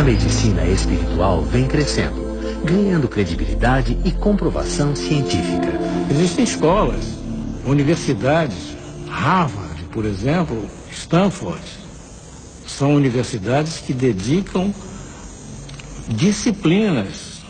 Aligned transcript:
A 0.00 0.02
medicina 0.02 0.64
espiritual 0.64 1.42
vem 1.42 1.68
crescendo, 1.68 2.22
ganhando 2.64 3.06
credibilidade 3.06 3.98
e 4.02 4.10
comprovação 4.10 4.96
científica. 4.96 5.78
Existem 6.10 6.42
escolas, 6.42 7.04
universidades, 7.66 8.74
Harvard, 9.06 9.84
por 9.92 10.06
exemplo, 10.06 10.66
Stanford. 10.90 11.60
São 12.66 12.94
universidades 12.94 13.76
que 13.76 13.92
dedicam 13.92 14.72
disciplinas 16.08 17.42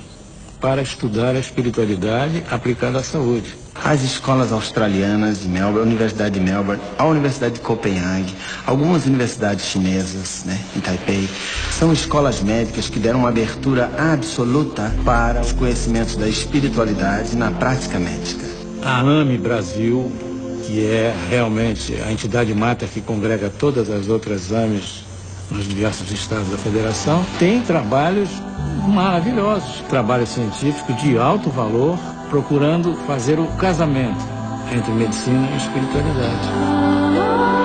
para 0.61 0.82
estudar 0.82 1.37
a 1.37 1.39
espiritualidade 1.39 2.43
aplicada 2.51 2.98
à 2.98 3.05
saúde. 3.05 3.55
As 3.85 4.03
escolas 4.03 4.53
australianas 4.53 5.41
de 5.41 5.49
Melbourne, 5.49 5.80
a 5.80 5.83
Universidade 5.83 6.39
de 6.39 6.41
Melbourne, 6.41 6.80
a 6.99 7.05
Universidade 7.07 7.55
de 7.55 7.61
Copenhague, 7.61 8.35
algumas 8.67 9.07
universidades 9.07 9.65
chinesas, 9.65 10.45
né, 10.45 10.61
em 10.77 10.80
Taipei, 10.80 11.29
são 11.70 11.93
escolas 11.93 12.41
médicas 12.43 12.89
que 12.89 12.98
deram 12.98 13.20
uma 13.20 13.30
abertura 13.30 13.91
absoluta 13.98 14.95
para 15.05 15.41
os 15.41 15.53
conhecimentos 15.53 16.15
da 16.15 16.29
espiritualidade 16.29 17.34
na 17.37 17.51
prática 17.51 17.98
médica. 17.98 18.45
A 18.83 19.01
AME 19.01 19.39
Brasil, 19.39 20.12
que 20.67 20.84
é 20.87 21.15
realmente 21.31 21.95
a 22.06 22.12
entidade 22.12 22.55
mata 22.55 22.87
que 22.87 23.01
congrega 23.01 23.48
todas 23.48 23.91
as 23.91 24.09
outras 24.09 24.53
AMEs 24.53 25.05
nos 25.51 25.67
diversos 25.67 26.12
estados 26.12 26.48
da 26.48 26.59
federação, 26.59 27.25
tem 27.39 27.61
trabalhos 27.62 28.28
maravilhosos, 28.89 29.80
trabalhos 29.89 30.30
científicos 30.30 30.97
de 31.01 31.19
alto 31.19 31.51
valor, 31.51 31.98
procurando 32.29 32.95
fazer 33.06 33.39
o 33.39 33.47
casamento 33.56 34.25
entre 34.73 34.93
medicina 34.93 35.48
e 35.53 35.56
espiritualidade. 35.56 36.48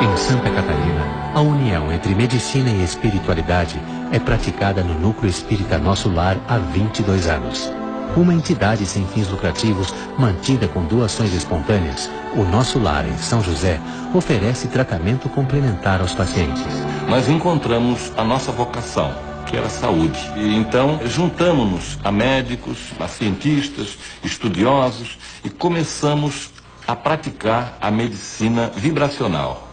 Em 0.01 0.17
Santa 0.17 0.49
Catarina, 0.49 1.31
a 1.33 1.41
união 1.41 1.91
entre 1.91 2.15
medicina 2.15 2.69
e 2.69 2.83
espiritualidade 2.83 3.79
é 4.11 4.19
praticada 4.19 4.83
no 4.83 4.97
Núcleo 4.99 5.29
Espírita 5.29 5.77
Nosso 5.77 6.09
Lar 6.09 6.37
há 6.47 6.57
22 6.57 7.27
anos. 7.27 7.71
Uma 8.15 8.33
entidade 8.33 8.85
sem 8.85 9.05
fins 9.07 9.29
lucrativos, 9.29 9.93
mantida 10.17 10.67
com 10.69 10.85
doações 10.85 11.33
espontâneas, 11.33 12.09
o 12.33 12.43
Nosso 12.43 12.79
Lar 12.79 13.05
em 13.05 13.17
São 13.17 13.43
José 13.43 13.79
oferece 14.13 14.69
tratamento 14.69 15.27
complementar 15.27 15.99
aos 15.99 16.13
pacientes. 16.13 16.63
Nós 17.09 17.27
encontramos 17.27 18.13
a 18.15 18.23
nossa 18.23 18.53
vocação, 18.53 19.13
que 19.45 19.55
era 19.55 19.69
saúde. 19.69 20.19
E 20.35 20.55
então 20.55 20.99
juntamos-nos 21.05 21.99
a 22.03 22.11
médicos, 22.11 22.77
a 22.99 23.07
cientistas, 23.07 23.97
estudiosos 24.23 25.17
e 25.43 25.49
começamos 25.49 26.49
a 26.87 26.95
praticar 26.95 27.77
a 27.81 27.89
medicina 27.89 28.71
vibracional 28.75 29.65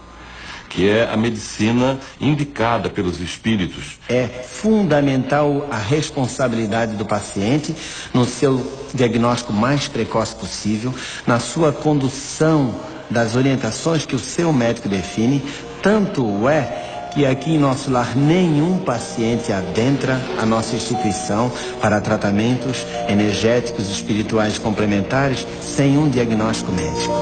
que 0.73 0.89
é 0.89 1.07
a 1.07 1.19
medicina 1.19 2.01
indicada 2.19 2.89
pelos 2.89 3.21
espíritos. 3.21 3.99
É 4.09 4.27
fundamental 4.27 5.69
a 5.71 5.77
responsabilidade 5.77 6.95
do 6.97 7.05
paciente 7.05 7.77
no 8.15 8.25
seu 8.25 8.67
diagnóstico 8.95 9.53
mais 9.53 9.87
precoce 9.87 10.35
possível, 10.35 10.95
na 11.27 11.39
sua 11.39 11.73
condução 11.73 12.75
das 13.11 13.37
orientações 13.37 14.07
que 14.07 14.17
o 14.17 14.19
seu 14.19 14.51
médico 14.51 14.89
define, 14.89 15.43
tanto 15.83 16.49
é 16.49 16.82
que 17.15 17.27
aqui 17.27 17.55
em 17.55 17.59
nosso 17.59 17.91
lar 17.91 18.17
nenhum 18.17 18.79
paciente 18.79 19.53
adentra 19.53 20.19
a 20.41 20.47
nossa 20.47 20.75
instituição 20.75 21.53
para 21.81 22.01
tratamentos 22.01 22.87
energéticos 23.09 23.91
espirituais 23.91 24.59
complementares 24.59 25.47
sem 25.61 25.99
um 25.99 26.09
diagnóstico 26.09 26.73
médico. 26.73 27.13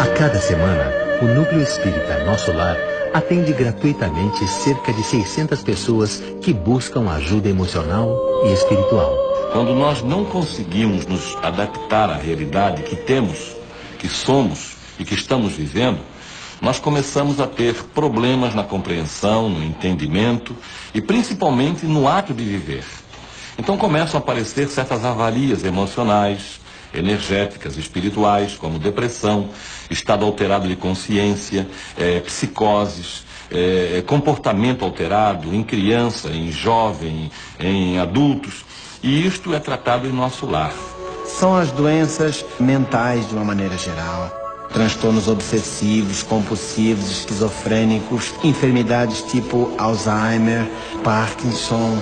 A 0.00 0.06
cada 0.16 0.40
semana, 0.40 0.92
o 1.20 1.26
Núcleo 1.26 1.62
Espírita 1.62 2.24
Nosso 2.24 2.52
Lar 2.52 2.76
atende 3.12 3.52
gratuitamente 3.52 4.46
cerca 4.46 4.92
de 4.92 5.02
600 5.02 5.62
pessoas 5.62 6.22
que 6.40 6.52
buscam 6.52 7.08
ajuda 7.10 7.48
emocional 7.48 8.16
e 8.44 8.52
espiritual. 8.52 9.16
Quando 9.52 9.72
nós 9.74 10.02
não 10.02 10.24
conseguimos 10.24 11.06
nos 11.06 11.36
adaptar 11.42 12.10
à 12.10 12.16
realidade 12.16 12.82
que 12.82 12.96
temos, 12.96 13.54
que 13.98 14.08
somos 14.08 14.76
e 14.98 15.04
que 15.04 15.14
estamos 15.14 15.52
vivendo, 15.52 16.00
nós 16.64 16.80
começamos 16.80 17.40
a 17.40 17.46
ter 17.46 17.74
problemas 17.94 18.54
na 18.54 18.64
compreensão, 18.64 19.50
no 19.50 19.62
entendimento 19.62 20.56
e 20.94 21.00
principalmente 21.02 21.84
no 21.84 22.08
ato 22.08 22.32
de 22.32 22.42
viver. 22.42 22.84
Então 23.58 23.76
começam 23.76 24.18
a 24.18 24.22
aparecer 24.22 24.66
certas 24.68 25.04
avarias 25.04 25.62
emocionais, 25.62 26.58
energéticas, 26.94 27.76
espirituais, 27.76 28.54
como 28.54 28.78
depressão, 28.78 29.50
estado 29.90 30.24
alterado 30.24 30.66
de 30.66 30.74
consciência, 30.74 31.68
é, 31.98 32.20
psicoses, 32.20 33.24
é, 33.50 34.02
comportamento 34.06 34.86
alterado 34.86 35.54
em 35.54 35.62
criança, 35.62 36.30
em 36.30 36.50
jovem, 36.50 37.30
em 37.60 37.98
adultos. 37.98 38.64
E 39.02 39.26
isto 39.26 39.54
é 39.54 39.60
tratado 39.60 40.08
em 40.08 40.12
nosso 40.12 40.46
lar. 40.46 40.72
São 41.26 41.54
as 41.54 41.70
doenças 41.70 42.42
mentais 42.58 43.28
de 43.28 43.34
uma 43.34 43.44
maneira 43.44 43.76
geral. 43.76 44.43
Transtornos 44.74 45.28
obsessivos, 45.28 46.22
compulsivos, 46.22 47.10
esquizofrênicos, 47.10 48.34
enfermidades 48.42 49.22
tipo 49.22 49.72
Alzheimer, 49.78 50.68
Parkinson, 51.02 51.96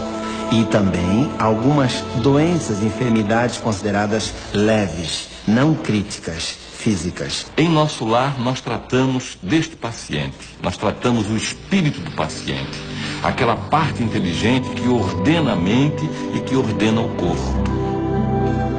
e 0.52 0.64
também 0.66 1.30
algumas 1.38 2.02
doenças 2.22 2.82
e 2.82 2.86
enfermidades 2.86 3.56
consideradas 3.56 4.34
leves, 4.52 5.28
não 5.46 5.74
críticas, 5.74 6.56
físicas. 6.76 7.46
Em 7.56 7.68
nosso 7.68 8.04
lar, 8.04 8.38
nós 8.38 8.60
tratamos 8.60 9.38
deste 9.42 9.76
paciente, 9.76 10.36
nós 10.62 10.76
tratamos 10.76 11.30
o 11.30 11.36
espírito 11.36 12.00
do 12.00 12.10
paciente, 12.10 12.78
aquela 13.22 13.56
parte 13.56 14.02
inteligente 14.02 14.68
que 14.70 14.88
ordena 14.88 15.52
a 15.52 15.56
mente 15.56 16.08
e 16.34 16.40
que 16.40 16.54
ordena 16.54 17.00
o 17.00 17.08
corpo. 17.10 17.62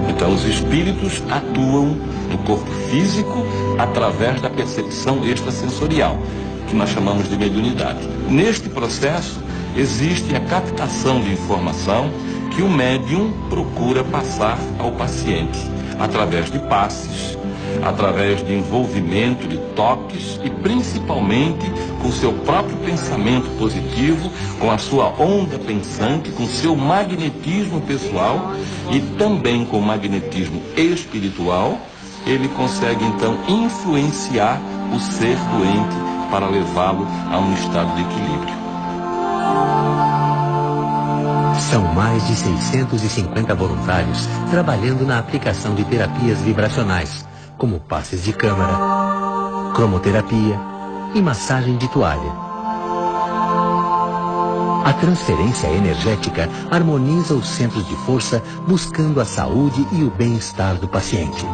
Então, 0.10 0.34
os 0.34 0.46
espíritos 0.46 1.24
atuam 1.30 1.98
no 2.34 2.40
corpo 2.40 2.70
físico 2.90 3.46
através 3.78 4.42
da 4.42 4.50
percepção 4.50 5.24
extrasensorial, 5.24 6.18
que 6.68 6.76
nós 6.76 6.90
chamamos 6.90 7.30
de 7.30 7.38
mediunidade. 7.38 8.06
Neste 8.28 8.68
processo, 8.68 9.40
existe 9.78 10.36
a 10.36 10.40
captação 10.42 11.22
de 11.22 11.32
informação 11.32 12.10
que 12.56 12.62
o 12.62 12.70
médium 12.70 13.32
procura 13.50 14.04
passar 14.04 14.58
ao 14.80 14.92
paciente, 14.92 15.60
através 16.00 16.52
de 16.52 16.60
passes, 16.60 17.38
através 17.82 18.46
de 18.46 18.54
envolvimento 18.54 19.48
de 19.48 19.58
toques 19.76 20.40
e 20.44 20.50
principalmente 20.50 21.66
com 22.02 22.12
seu 22.12 22.34
próprio 22.34 22.78
pensamento 22.78 23.50
positivo, 23.58 24.32
com 24.60 24.70
a 24.70 24.78
sua 24.78 25.10
onda 25.20 25.58
pensante, 25.58 26.30
com 26.32 26.46
seu 26.46 26.76
magnetismo 26.76 27.82
pessoal 27.82 28.54
e 28.92 29.00
também 29.18 29.66
com 29.66 29.80
o 29.80 29.82
magnetismo 29.82 30.62
espiritual, 30.78 31.80
ele 32.26 32.48
consegue 32.50 33.04
então 33.06 33.38
influenciar 33.48 34.60
o 34.94 35.00
ser 35.00 35.38
doente 35.38 35.96
para 36.32 36.48
levá-lo 36.48 37.08
a 37.32 37.40
um 37.40 37.54
estado 37.54 37.96
de 37.96 38.02
equilíbrio. 38.02 38.64
São 41.70 41.84
mais 41.94 42.26
de 42.28 42.36
650 42.36 43.56
voluntários 43.56 44.28
trabalhando 44.50 45.06
na 45.06 45.20
aplicação 45.20 45.76
de 45.76 45.84
terapias 45.86 46.40
vibracionais, 46.42 47.28
como 47.58 47.80
passes 47.80 48.24
de 48.24 48.34
câmara, 48.34 48.74
cromoterapia 49.74 50.60
e 51.14 51.22
massagem 51.22 51.78
de 51.78 51.88
toalha. 51.88 52.54
A 54.86 54.92
transferência 54.94 55.68
energética 55.68 56.50
harmoniza 56.70 57.34
os 57.34 57.48
centros 57.48 57.88
de 57.88 57.96
força, 58.06 58.44
buscando 58.68 59.22
a 59.22 59.26
saúde 59.26 59.88
e 59.94 60.04
o 60.04 60.12
bem-estar 60.12 60.76
do 60.76 60.88
paciente. 60.88 61.46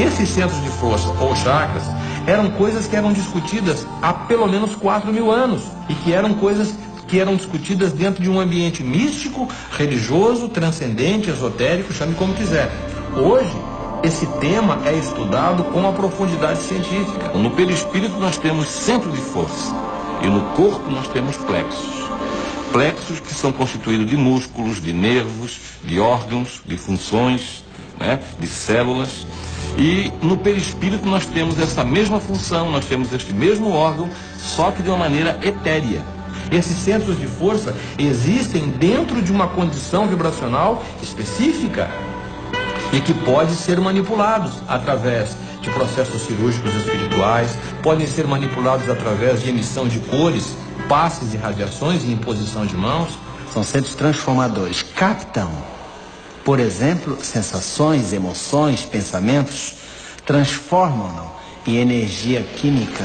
Esses 0.00 0.28
centros 0.28 0.62
de 0.62 0.68
força 0.68 1.08
ou 1.20 1.34
chakras 1.34 1.82
eram 2.24 2.50
coisas 2.52 2.86
que 2.86 2.94
eram 2.94 3.12
discutidas 3.12 3.84
há 4.00 4.12
pelo 4.12 4.46
menos 4.46 4.76
4 4.76 5.12
mil 5.12 5.30
anos 5.30 5.62
e 5.88 5.94
que 5.94 6.12
eram 6.12 6.34
coisas 6.34 6.72
que 7.08 7.18
eram 7.18 7.34
discutidas 7.34 7.92
dentro 7.92 8.22
de 8.22 8.30
um 8.30 8.38
ambiente 8.38 8.82
místico, 8.84 9.48
religioso, 9.72 10.48
transcendente, 10.48 11.30
esotérico, 11.30 11.92
chame 11.92 12.14
como 12.14 12.34
quiser. 12.34 12.70
Hoje, 13.16 13.56
esse 14.04 14.26
tema 14.40 14.78
é 14.84 14.92
estudado 14.92 15.64
com 15.64 15.80
uma 15.80 15.92
profundidade 15.92 16.60
científica. 16.60 17.30
No 17.34 17.50
perispírito 17.50 18.16
nós 18.18 18.38
temos 18.38 18.68
centro 18.68 19.10
de 19.10 19.20
força 19.20 19.74
e 20.22 20.28
no 20.28 20.42
corpo 20.54 20.88
nós 20.90 21.08
temos 21.08 21.36
plexos. 21.38 22.06
Plexos 22.70 23.18
que 23.18 23.34
são 23.34 23.50
constituídos 23.50 24.06
de 24.06 24.16
músculos, 24.16 24.80
de 24.80 24.92
nervos, 24.92 25.58
de 25.82 25.98
órgãos, 25.98 26.60
de 26.64 26.76
funções, 26.76 27.64
né, 27.98 28.20
de 28.38 28.46
células. 28.46 29.26
E 29.78 30.12
no 30.20 30.36
perispírito 30.36 31.06
nós 31.06 31.24
temos 31.26 31.58
essa 31.60 31.84
mesma 31.84 32.18
função, 32.18 32.68
nós 32.70 32.84
temos 32.84 33.12
este 33.12 33.32
mesmo 33.32 33.70
órgão, 33.70 34.10
só 34.36 34.72
que 34.72 34.82
de 34.82 34.88
uma 34.88 34.98
maneira 34.98 35.38
etérea. 35.40 36.02
Esses 36.50 36.76
centros 36.78 37.18
de 37.18 37.26
força 37.26 37.76
existem 37.96 38.70
dentro 38.70 39.22
de 39.22 39.30
uma 39.30 39.46
condição 39.46 40.08
vibracional 40.08 40.82
específica 41.00 41.88
e 42.92 43.00
que 43.00 43.14
pode 43.14 43.54
ser 43.54 43.80
manipulados 43.80 44.54
através 44.66 45.36
de 45.60 45.70
processos 45.70 46.22
cirúrgicos 46.22 46.74
espirituais, 46.74 47.56
podem 47.82 48.06
ser 48.06 48.26
manipulados 48.26 48.88
através 48.88 49.42
de 49.42 49.50
emissão 49.50 49.86
de 49.86 50.00
cores, 50.00 50.56
passes 50.88 51.30
de 51.30 51.36
radiações 51.36 52.02
e 52.02 52.10
imposição 52.10 52.66
de 52.66 52.76
mãos. 52.76 53.10
São 53.52 53.62
centros 53.62 53.94
transformadores. 53.94 54.82
Captam, 54.82 55.50
por 56.48 56.60
exemplo, 56.60 57.18
sensações, 57.22 58.14
emoções, 58.14 58.80
pensamentos, 58.80 59.74
transformam-no 60.24 61.30
em 61.66 61.76
energia 61.76 62.42
química. 62.42 63.04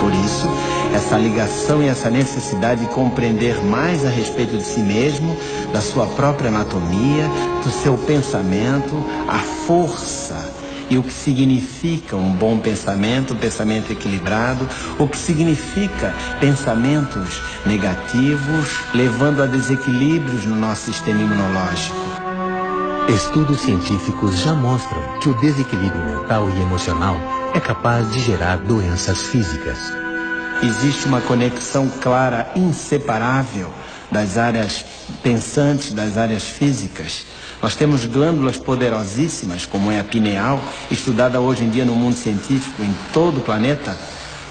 Por 0.00 0.10
isso, 0.10 0.48
essa 0.94 1.18
ligação 1.18 1.82
e 1.82 1.88
essa 1.88 2.08
necessidade 2.08 2.80
de 2.80 2.86
compreender 2.94 3.62
mais 3.62 4.06
a 4.06 4.08
respeito 4.08 4.56
de 4.56 4.64
si 4.64 4.80
mesmo, 4.80 5.36
da 5.70 5.82
sua 5.82 6.06
própria 6.06 6.48
anatomia, 6.48 7.28
do 7.62 7.70
seu 7.70 7.98
pensamento, 7.98 9.04
a 9.28 9.40
força 9.66 10.50
e 10.88 10.96
o 10.96 11.02
que 11.02 11.12
significa 11.12 12.16
um 12.16 12.32
bom 12.32 12.58
pensamento, 12.58 13.34
um 13.34 13.36
pensamento 13.36 13.92
equilibrado, 13.92 14.66
o 14.98 15.06
que 15.06 15.18
significa 15.18 16.14
pensamentos 16.40 17.38
negativos, 17.66 18.80
levando 18.94 19.42
a 19.42 19.46
desequilíbrios 19.46 20.46
no 20.46 20.56
nosso 20.56 20.86
sistema 20.86 21.20
imunológico. 21.20 22.09
Estudos 23.14 23.62
científicos 23.62 24.38
já 24.38 24.54
mostram 24.54 25.02
que 25.18 25.28
o 25.28 25.34
desequilíbrio 25.34 26.00
mental 26.04 26.48
e 26.48 26.60
emocional 26.60 27.16
é 27.52 27.58
capaz 27.58 28.08
de 28.12 28.20
gerar 28.20 28.58
doenças 28.58 29.22
físicas. 29.22 29.78
Existe 30.62 31.06
uma 31.06 31.20
conexão 31.20 31.90
clara, 32.00 32.52
inseparável 32.54 33.68
das 34.12 34.38
áreas 34.38 34.84
pensantes, 35.24 35.92
das 35.92 36.16
áreas 36.16 36.44
físicas. 36.44 37.26
Nós 37.60 37.74
temos 37.74 38.06
glândulas 38.06 38.56
poderosíssimas, 38.56 39.66
como 39.66 39.90
é 39.90 39.98
a 39.98 40.04
pineal, 40.04 40.62
estudada 40.88 41.40
hoje 41.40 41.64
em 41.64 41.68
dia 41.68 41.84
no 41.84 41.96
mundo 41.96 42.14
científico 42.14 42.80
em 42.80 42.94
todo 43.12 43.38
o 43.38 43.42
planeta, 43.42 43.98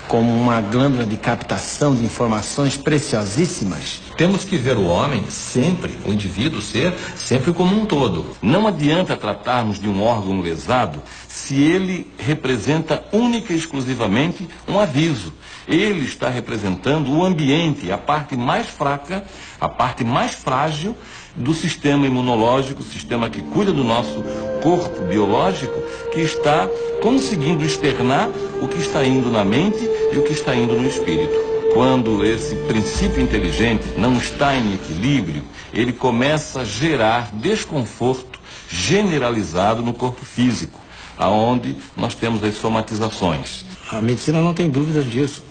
como 0.10 0.36
uma 0.36 0.60
glândula 0.60 1.06
de 1.06 1.16
captação 1.16 1.96
de 1.96 2.04
informações 2.04 2.76
preciosíssimas. 2.76 4.02
Temos 4.18 4.44
que 4.44 4.58
ver 4.58 4.76
o 4.76 4.88
homem 4.88 5.24
sempre, 5.30 5.96
o 6.04 6.12
indivíduo, 6.12 6.64
ser, 6.64 6.96
sempre 7.16 7.54
como 7.54 7.80
um 7.80 7.86
todo. 7.86 8.36
Não 8.42 8.68
adianta 8.68 9.16
tratarmos 9.16 9.80
de 9.80 9.88
um 9.88 10.02
órgão 10.02 10.42
lesado 10.42 11.00
se 11.28 11.62
ele 11.62 12.12
representa 12.18 13.04
única 13.14 13.54
e 13.54 13.56
exclusivamente 13.56 14.50
um 14.68 14.80
aviso. 14.80 15.32
Ele 15.68 16.06
está 16.06 16.28
representando 16.28 17.12
o 17.12 17.24
ambiente, 17.24 17.92
a 17.92 17.98
parte 17.98 18.36
mais 18.36 18.66
fraca, 18.68 19.24
a 19.62 19.70
parte 19.70 20.04
mais 20.04 20.34
frágil 20.34 20.98
do 21.36 21.54
sistema 21.54 22.06
imunológico, 22.06 22.84
sistema 22.84 23.30
que 23.30 23.42
cuida 23.42 23.72
do 23.72 23.84
nosso 23.84 24.24
corpo 24.62 25.02
biológico, 25.06 25.80
que 26.12 26.22
está 26.22 26.68
conseguindo 27.02 27.64
externar 27.64 28.30
o 28.62 28.68
que 28.68 28.80
está 28.80 29.04
indo 29.04 29.30
na 29.32 29.46
mente 29.46 29.90
e 30.12 30.18
o 30.18 30.24
que 30.24 30.34
está 30.34 30.56
indo 30.56 30.76
no 30.76 30.88
espírito. 30.88 31.50
Quando 31.74 32.26
esse 32.26 32.56
princípio 32.68 33.22
inteligente 33.22 33.86
não 33.98 34.18
está 34.18 34.56
em 34.56 34.74
equilíbrio, 34.74 35.44
ele 35.72 35.94
começa 35.94 36.62
a 36.62 36.66
gerar 36.66 37.30
desconforto 37.34 38.40
generalizado 38.68 39.82
no 39.82 39.94
corpo 39.94 40.26
físico, 40.26 40.80
aonde 41.18 41.76
nós 41.96 42.16
temos 42.16 42.44
as 42.44 42.56
somatizações. 42.56 43.66
A 43.92 44.02
medicina 44.02 44.42
não 44.42 44.54
tem 44.54 44.70
dúvidas 44.70 45.10
disso. 45.10 45.44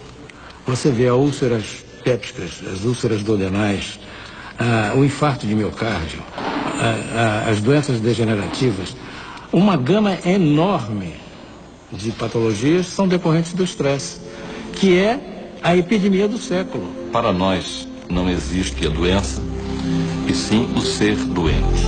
Você 0.67 0.91
vê 0.91 1.09
as 1.09 1.15
úlceras 1.15 1.85
pépticas, 2.05 2.63
as 2.73 2.85
úlceras 2.85 3.23
duodenais, 3.23 3.99
ah, 4.59 4.93
o 4.97 5.05
infarto 5.05 5.47
de 5.47 5.55
miocárdio, 5.55 6.21
ah, 6.37 7.45
ah, 7.47 7.51
as 7.51 7.61
doenças 7.61 8.01
degenerativas, 8.01 8.97
uma 9.53 9.77
gama 9.77 10.19
enorme 10.25 11.15
de 11.93 12.11
patologias 12.13 12.87
são 12.87 13.09
decorrentes 13.09 13.53
do 13.53 13.65
estresse, 13.65 14.21
que 14.75 14.99
é 14.99 15.19
a 15.63 15.77
epidemia 15.77 16.29
do 16.29 16.39
século. 16.39 16.93
Para 17.13 17.33
nós 17.33 17.89
não 18.09 18.29
existe 18.29 18.87
a 18.87 18.91
doença, 18.91 19.41
e 20.27 20.35
sim 20.35 20.69
o 20.77 20.81
ser 20.81 21.17
doente. 21.17 21.87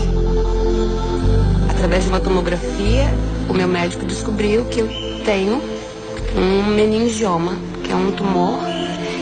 Através 1.68 2.04
de 2.04 2.10
uma 2.10 2.20
tomografia, 2.20 3.08
o 3.48 3.52
meu 3.52 3.68
médico 3.68 4.04
descobriu 4.06 4.64
que 4.66 4.80
eu 4.80 4.88
tenho 5.24 5.60
um 6.36 6.74
meningioma, 6.74 7.56
que 7.84 7.92
é 7.92 7.94
um 7.96 8.12
tumor 8.12 8.60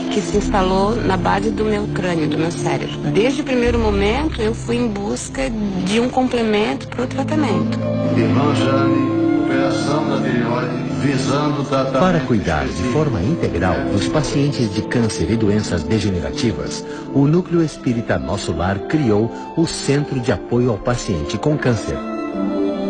que 0.09 0.21
se 0.21 0.37
instalou 0.37 0.95
na 0.95 1.15
base 1.15 1.51
do 1.51 1.63
meu 1.63 1.87
crânio, 1.87 2.27
do 2.27 2.37
meu 2.37 2.51
cérebro. 2.51 2.97
Desde 3.13 3.41
o 3.41 3.43
primeiro 3.43 3.79
momento, 3.79 4.41
eu 4.41 4.53
fui 4.53 4.75
em 4.75 4.87
busca 4.87 5.49
de 5.85 5.99
um 5.99 6.09
complemento 6.09 6.87
para 6.87 7.03
o 7.03 7.07
tratamento. 7.07 7.79
Irmã 8.17 8.53
Jane, 8.55 9.43
operação 9.45 10.09
da 10.09 10.17
tireoide, 10.17 10.83
visando 11.01 11.63
tratamento... 11.63 11.99
Para 11.99 12.19
cuidar 12.21 12.65
de 12.67 12.83
forma 12.91 13.21
integral 13.21 13.75
dos 13.91 14.07
pacientes 14.07 14.73
de 14.73 14.81
câncer 14.83 15.31
e 15.31 15.35
doenças 15.35 15.83
degenerativas, 15.83 16.85
o 17.13 17.27
Núcleo 17.27 17.63
Espírita 17.63 18.17
Nosso 18.17 18.51
Lar 18.51 18.79
criou 18.87 19.31
o 19.55 19.65
Centro 19.65 20.19
de 20.19 20.31
Apoio 20.31 20.71
ao 20.71 20.77
Paciente 20.77 21.37
com 21.37 21.57
Câncer. 21.57 22.18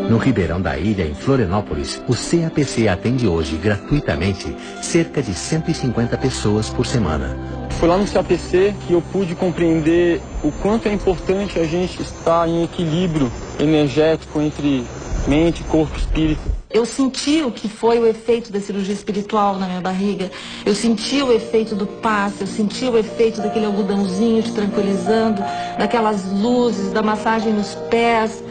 No 0.09 0.17
Ribeirão 0.17 0.59
da 0.59 0.75
Ilha, 0.75 1.05
em 1.05 1.13
Florianópolis, 1.13 2.01
o 2.07 2.15
CAPC 2.15 2.87
atende 2.87 3.27
hoje 3.27 3.55
gratuitamente 3.57 4.55
cerca 4.81 5.21
de 5.21 5.35
150 5.35 6.17
pessoas 6.17 6.67
por 6.67 6.87
semana. 6.87 7.37
Foi 7.79 7.87
lá 7.87 7.95
no 7.95 8.07
CAPC 8.07 8.73
que 8.87 8.93
eu 8.93 9.03
pude 9.03 9.35
compreender 9.35 10.19
o 10.43 10.51
quanto 10.51 10.87
é 10.87 10.93
importante 10.93 11.59
a 11.59 11.63
gente 11.63 12.01
estar 12.01 12.49
em 12.49 12.63
equilíbrio 12.63 13.31
energético 13.59 14.41
entre 14.41 14.83
mente, 15.27 15.63
corpo 15.65 15.95
e 15.95 15.99
espírito. 15.99 16.41
Eu 16.71 16.87
senti 16.87 17.43
o 17.43 17.51
que 17.51 17.69
foi 17.69 17.99
o 17.99 18.07
efeito 18.07 18.51
da 18.51 18.59
cirurgia 18.59 18.93
espiritual 18.93 19.57
na 19.57 19.67
minha 19.67 19.81
barriga. 19.81 20.31
Eu 20.65 20.73
senti 20.73 21.21
o 21.21 21.31
efeito 21.31 21.75
do 21.75 21.85
passe, 21.85 22.41
eu 22.41 22.47
senti 22.47 22.85
o 22.85 22.97
efeito 22.97 23.41
daquele 23.41 23.65
algodãozinho 23.65 24.41
te 24.41 24.51
tranquilizando, 24.53 25.43
daquelas 25.77 26.25
luzes, 26.31 26.91
da 26.91 27.03
massagem 27.03 27.53
nos 27.53 27.75
pés. 27.91 28.43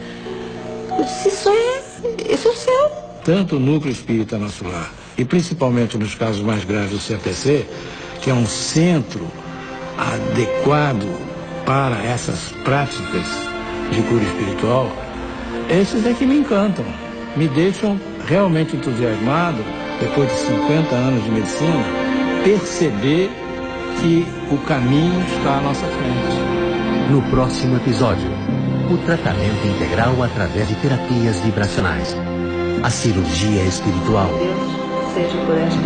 Eu 0.99 1.05
disse, 1.05 1.29
isso 1.29 1.49
é, 1.49 2.33
isso 2.33 2.47
é 2.49 2.51
o 2.51 2.55
céu. 2.55 2.91
Tanto 3.23 3.55
o 3.55 3.59
núcleo 3.59 3.89
espírita 3.89 4.37
nosso 4.37 4.67
lar, 4.67 4.91
e 5.17 5.23
principalmente 5.23 5.97
nos 5.97 6.13
casos 6.13 6.41
mais 6.41 6.65
graves 6.65 6.91
do 6.91 6.99
CAPC, 6.99 7.65
que 8.21 8.29
é 8.29 8.33
um 8.33 8.45
centro 8.45 9.25
adequado 9.97 11.07
para 11.65 12.03
essas 12.03 12.51
práticas 12.65 13.25
de 13.93 14.01
cura 14.09 14.23
espiritual, 14.23 14.91
esses 15.69 16.05
é 16.05 16.13
que 16.13 16.25
me 16.25 16.39
encantam, 16.39 16.85
me 17.37 17.47
deixam 17.47 17.97
realmente 18.27 18.75
entusiasmado, 18.75 19.63
depois 20.01 20.29
de 20.29 20.37
50 20.37 20.95
anos 20.95 21.23
de 21.23 21.31
medicina, 21.31 21.85
perceber 22.43 23.31
que 24.01 24.27
o 24.51 24.57
caminho 24.65 25.21
está 25.27 25.59
à 25.59 25.61
nossa 25.61 25.85
frente. 25.85 27.09
No 27.09 27.21
próximo 27.29 27.77
episódio, 27.77 28.29
o 28.91 28.97
tratamento 28.97 29.67
integral 29.67 30.21
através 30.23 30.67
de 30.67 30.75
terapias 30.75 31.39
vibracionais, 31.41 32.15
a 32.83 32.89
cirurgia 32.89 33.63
espiritual, 33.63 34.29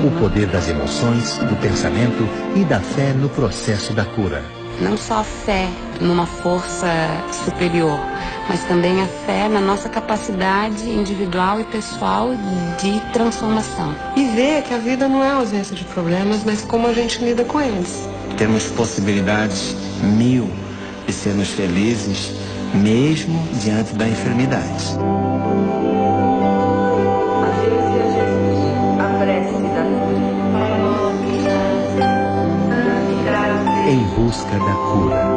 o 0.06 0.20
poder 0.20 0.48
das 0.48 0.70
emoções, 0.70 1.38
do 1.40 1.56
pensamento 1.58 2.28
e 2.56 2.64
da 2.64 2.80
fé 2.80 3.14
no 3.14 3.28
processo 3.30 3.94
da 3.94 4.06
cura. 4.06 4.44
Não 4.80 4.98
só 4.98 5.20
a 5.20 5.24
fé 5.24 5.68
numa 6.00 6.26
força 6.26 6.88
superior, 7.46 8.00
mas 8.48 8.64
também 8.64 9.02
a 9.02 9.08
fé 9.26 9.50
na 9.50 9.60
nossa 9.60 9.90
capacidade 9.90 10.90
individual 10.90 11.60
e 11.60 11.64
pessoal 11.66 12.30
de 12.82 13.00
transformação. 13.12 13.94
E 14.16 14.26
ver 14.30 14.64
que 14.64 14.74
a 14.74 14.78
vida 14.78 15.08
não 15.08 15.24
é 15.24 15.32
ausência 15.32 15.76
de 15.76 15.84
problemas, 15.84 16.44
mas 16.46 16.62
como 16.62 16.88
a 16.88 16.94
gente 16.94 17.24
lida 17.24 17.44
com 17.44 17.62
eles. 17.62 18.08
Temos 18.38 18.66
possibilidades 18.68 19.76
mil 20.02 20.50
de 21.06 21.14
sermos 21.14 21.50
felizes 21.50 22.34
mesmo 22.74 23.40
diante 23.62 23.94
da 23.94 24.08
enfermidade. 24.08 24.98
Em 33.88 34.04
busca 34.16 34.58
da 34.60 34.74
cura. 34.74 35.33